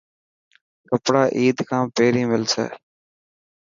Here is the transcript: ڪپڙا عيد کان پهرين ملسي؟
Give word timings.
ڪپڙا 0.89 1.23
عيد 1.37 1.57
کان 1.69 1.83
پهرين 1.95 2.25
ملسي؟ 2.31 2.65